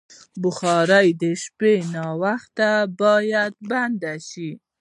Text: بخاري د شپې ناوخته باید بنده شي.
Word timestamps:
بخاري 0.43 1.07
د 1.21 1.23
شپې 1.43 1.73
ناوخته 1.93 2.71
باید 2.99 3.53
بنده 3.69 4.13
شي. 4.29 4.51